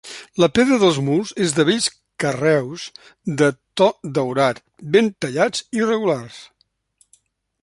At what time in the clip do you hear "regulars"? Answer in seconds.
5.95-6.45